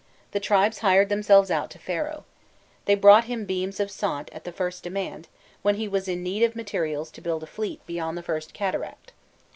[0.31, 2.25] The tribes hired themselves out to Pharaoh.
[2.85, 5.27] They brought him beams of "sont" at the first demand,
[5.61, 9.13] when he was in need of materials to build a fleet beyond the first cataract.